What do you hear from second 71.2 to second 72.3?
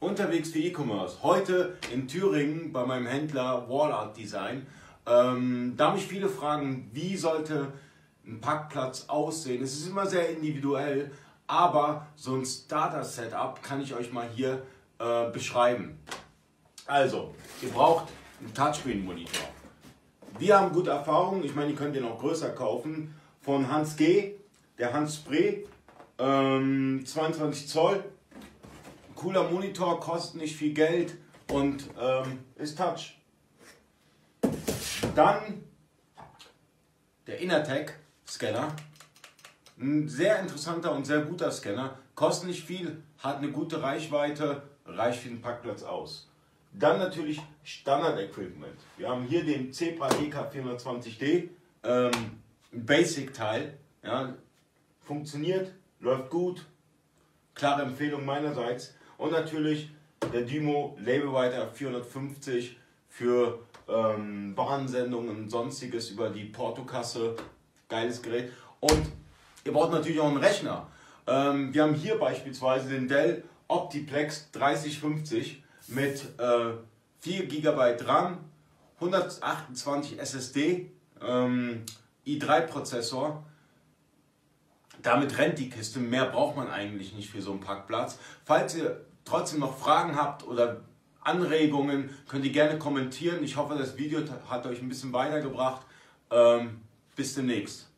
Ähm, wir haben hier